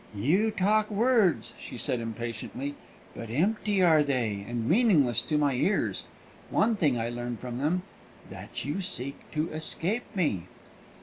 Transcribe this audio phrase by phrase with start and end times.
[0.17, 2.73] "You talk words," she said impatiently;
[3.15, 6.05] "but empty are they, and meaningless to my ears.
[6.49, 7.83] One thing I learn from them
[8.31, 10.47] that you seek to escape me!"